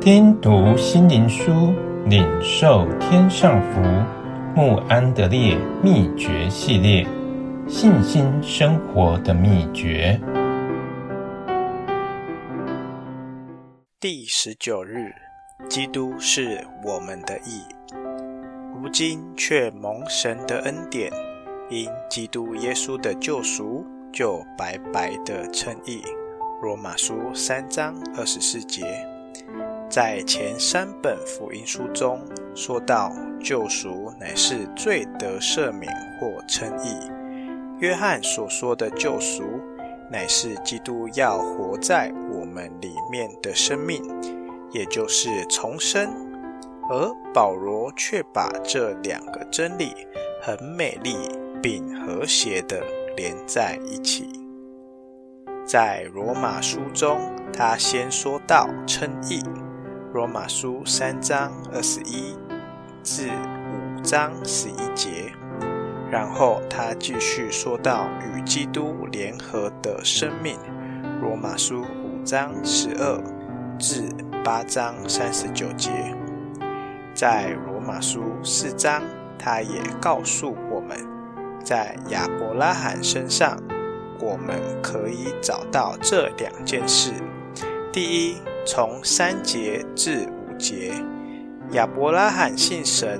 [0.00, 1.74] 听读心灵书，
[2.06, 3.80] 领受天上福。
[4.54, 7.04] 慕安德烈秘诀系列：
[7.66, 10.18] 信心生活的秘诀。
[13.98, 15.10] 第十九日，
[15.68, 17.62] 基督是我们的义，
[18.80, 21.12] 如今却蒙神的恩典，
[21.70, 26.02] 因基督耶稣的救赎，就白白的称义。
[26.62, 28.84] 罗马书三章二十四节，
[29.90, 32.20] 在前三本福音书中
[32.54, 33.10] 说到，
[33.40, 36.94] 救赎乃是罪得赦免或称义。
[37.78, 39.44] 约翰所说的救赎，
[40.10, 44.02] 乃是基督要活在我们里面的生命，
[44.72, 46.06] 也就是重生。
[46.90, 49.94] 而保罗却把这两个真理
[50.42, 51.16] 很美丽
[51.62, 52.82] 并和谐地
[53.16, 54.28] 连在一起。
[55.66, 57.18] 在罗马书中，
[57.52, 59.42] 他先说到称义，
[60.14, 62.34] 罗马书三章二十一
[63.02, 65.30] 至五章十一节，
[66.10, 70.58] 然后他继续说到与基督联合的生命，
[71.20, 73.22] 罗马书五章十二
[73.78, 74.02] 至
[74.42, 75.90] 八章三十九节，
[77.14, 79.02] 在罗马书四章，
[79.38, 80.98] 他也告诉我们，
[81.62, 83.58] 在亚伯拉罕身上。
[84.20, 87.12] 我们可以找到这两件事：
[87.92, 88.36] 第一，
[88.70, 90.92] 从三节至五节，
[91.70, 93.18] 亚伯拉罕信神，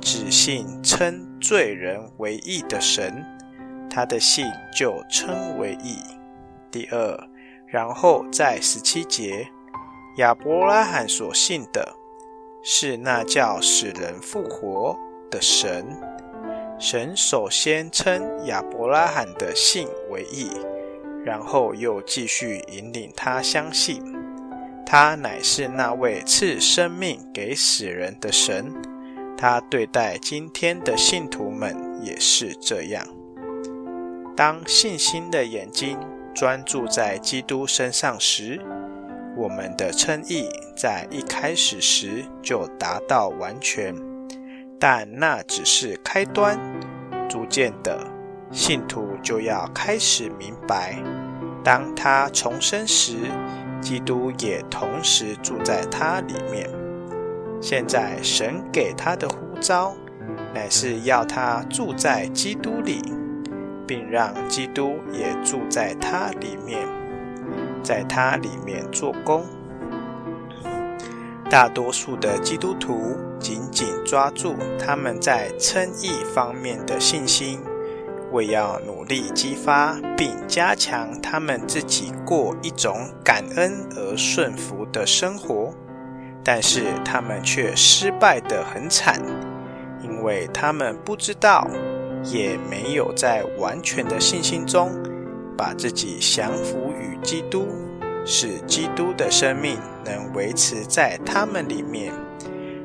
[0.00, 3.22] 只信称罪人为义的神，
[3.90, 5.98] 他的信就称为义。
[6.70, 7.28] 第二，
[7.66, 9.46] 然后在十七节，
[10.16, 11.86] 亚伯拉罕所信的
[12.62, 14.98] 是那叫使人复活
[15.30, 15.84] 的神。
[16.78, 20.50] 神首先称亚伯拉罕的信为义，
[21.22, 24.02] 然后又继续引领他相信，
[24.90, 28.72] 他乃是那位赐生命给死人的神。
[29.36, 33.06] 他对待今天的信徒们也是这样。
[34.34, 35.98] 当信心的眼睛
[36.34, 38.58] 专注在基督身上时，
[39.36, 43.94] 我们的称义在一开始时就达到完全。
[44.80, 46.58] 但那只是开端，
[47.28, 48.06] 逐渐的，
[48.50, 50.96] 信徒就要开始明白，
[51.62, 53.16] 当他重生时，
[53.80, 56.68] 基督也同时住在他里面。
[57.60, 59.94] 现在神给他的呼召，
[60.54, 63.02] 乃是要他住在基督里，
[63.86, 66.86] 并让基督也住在他里面，
[67.82, 69.44] 在他里面做工。
[71.50, 77.58] 大多数的基督徒紧紧抓住他们在称义方面的信心，
[78.32, 85.72] 为要努力激发并加强他们自己过一种感恩而顺服的生活，
[86.44, 89.20] 但是他们却失败得很惨，
[90.02, 91.66] 因为他们不知道，
[92.24, 94.90] 也没有在完全的信心中
[95.56, 97.66] 把自己降服于基督。
[98.30, 102.12] 使基督的生命能维持在他们里面。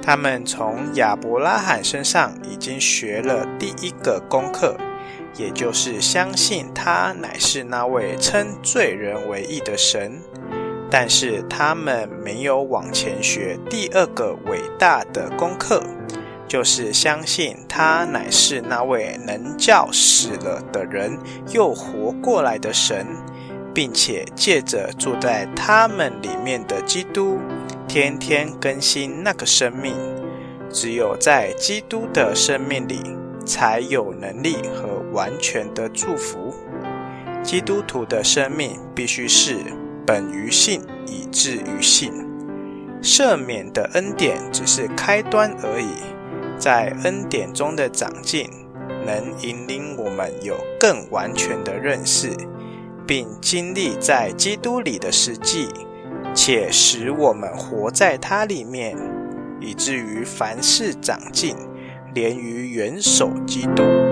[0.00, 4.78] 他们从亚伯拉罕身上已经学了第一个功课，
[5.36, 10.20] 也就是相信他乃是那位称罪人为义的神。
[10.90, 15.82] 但是他们没有往前学第二个伟大的功课，
[16.46, 21.18] 就是相信他乃是那位能叫死了的人
[21.52, 23.06] 又活过来的神。
[23.76, 27.38] 并且借着住在他们里面的基督，
[27.86, 29.94] 天天更新那个生命。
[30.70, 33.02] 只有在基督的生命里，
[33.46, 36.52] 才有能力和完全的祝福。
[37.42, 39.56] 基督徒的生命必须是
[40.04, 42.12] 本于信，以至于信。
[43.00, 46.02] 赦免的恩典只是开端而已，
[46.58, 48.50] 在恩典中的长进，
[49.06, 52.32] 能引领我们有更完全的认识。
[53.06, 55.68] 并经历在基督里的实际，
[56.34, 58.98] 且使我们活在它里面，
[59.60, 61.54] 以至于凡事长进，
[62.16, 64.05] 连于元首基督。